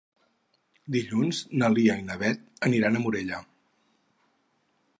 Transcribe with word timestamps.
Dilluns 0.95 1.41
na 1.63 1.69
Lia 1.75 1.97
i 2.03 2.07
na 2.07 2.17
Beth 2.23 2.41
aniran 2.69 2.97
a 2.97 3.03
Morella. 3.05 3.43